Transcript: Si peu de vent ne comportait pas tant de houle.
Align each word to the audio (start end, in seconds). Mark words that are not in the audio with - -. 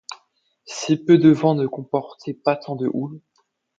Si 0.65 0.97
peu 0.97 1.19
de 1.19 1.29
vent 1.29 1.53
ne 1.53 1.67
comportait 1.67 2.33
pas 2.33 2.55
tant 2.55 2.75
de 2.75 2.89
houle. 2.91 3.21